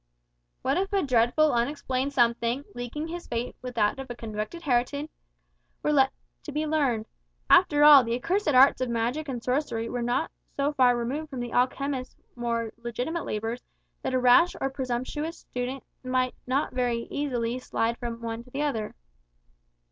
[0.63, 5.11] What if a dreadful unexplained something, linking his fate with that of a convicted heretic,
[5.83, 7.05] were yet to be learned?
[7.51, 11.39] After all, the accursed arts of magic and sorcery were not so far removed from
[11.39, 13.61] the alchemist's more legitimate labours,
[14.01, 18.63] that a rash or presumptuous student might not very easily slide from one into the
[18.63, 18.95] other.